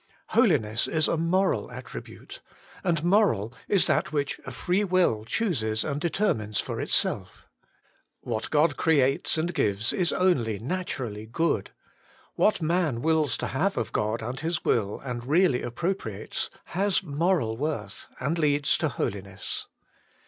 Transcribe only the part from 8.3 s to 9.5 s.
God creates